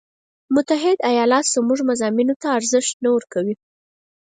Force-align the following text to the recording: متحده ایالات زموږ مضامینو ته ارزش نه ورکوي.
متحده 0.55 1.03
ایالات 1.11 1.45
زموږ 1.55 1.79
مضامینو 1.89 2.33
ته 2.41 2.47
ارزش 2.57 2.87
نه 3.03 3.09
ورکوي. 3.15 3.55